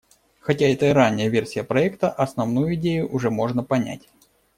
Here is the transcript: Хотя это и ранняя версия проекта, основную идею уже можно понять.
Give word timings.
Хотя 0.39 0.65
это 0.67 0.87
и 0.87 0.93
ранняя 0.93 1.29
версия 1.29 1.63
проекта, 1.63 2.09
основную 2.09 2.73
идею 2.73 3.07
уже 3.13 3.29
можно 3.29 3.61
понять. 3.63 4.09